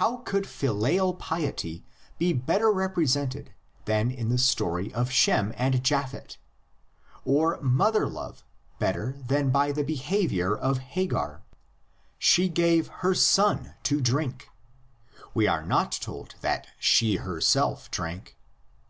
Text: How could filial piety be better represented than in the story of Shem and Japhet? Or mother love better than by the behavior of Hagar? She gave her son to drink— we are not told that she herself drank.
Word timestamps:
How 0.00 0.16
could 0.16 0.46
filial 0.46 1.12
piety 1.12 1.84
be 2.16 2.32
better 2.32 2.72
represented 2.72 3.52
than 3.84 4.10
in 4.10 4.30
the 4.30 4.38
story 4.38 4.90
of 4.94 5.10
Shem 5.10 5.52
and 5.58 5.84
Japhet? 5.84 6.38
Or 7.26 7.60
mother 7.60 8.08
love 8.08 8.46
better 8.78 9.14
than 9.28 9.50
by 9.50 9.70
the 9.72 9.84
behavior 9.84 10.56
of 10.56 10.78
Hagar? 10.78 11.42
She 12.18 12.48
gave 12.48 12.88
her 13.04 13.12
son 13.12 13.74
to 13.82 14.00
drink— 14.00 14.48
we 15.34 15.46
are 15.46 15.66
not 15.66 15.92
told 15.92 16.36
that 16.40 16.66
she 16.78 17.16
herself 17.16 17.90
drank. 17.90 18.38